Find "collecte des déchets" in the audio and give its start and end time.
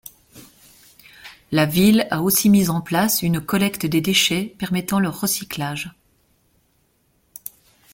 3.39-4.55